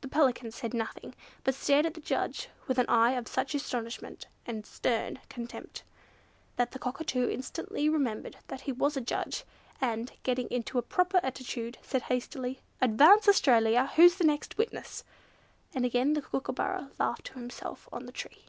[0.00, 4.28] The Pelican said nothing, but stared at the judge with an eye of such astonishment
[4.46, 5.82] and stern contempt,
[6.54, 9.42] that the Cockatoo Instantly remembered that he was a judge,
[9.80, 13.90] and, getting into a proper attitude, said hastily, "Advance Australia!
[13.96, 15.02] Who's the next witness?"
[15.74, 18.44] And again the Kookooburra laughed to himself on the tree.